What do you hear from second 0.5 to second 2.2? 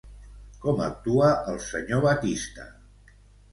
Com actua el senyor